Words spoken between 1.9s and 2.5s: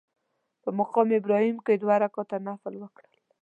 رکعته